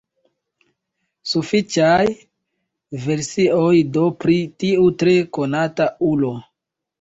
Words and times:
Sufiĉaj 1.33 2.05
versioj 3.03 3.75
do 3.99 4.07
pri 4.25 4.39
tiu 4.65 4.89
tre 5.05 5.15
konata 5.39 5.89
ulo. 6.11 6.35